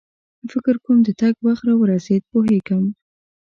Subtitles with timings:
[0.51, 2.83] فکر کوم د تګ وخت را ورسېد، پوهېږم.